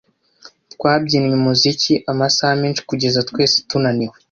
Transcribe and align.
Twabyinnye 0.73 1.33
umuziki 1.39 1.93
amasaha 2.11 2.53
menshi 2.61 2.85
kugeza 2.89 3.19
twese 3.29 3.55
tunaniwe. 3.69 4.15